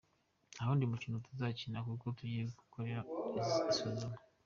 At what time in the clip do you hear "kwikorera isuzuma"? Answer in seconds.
2.57-4.17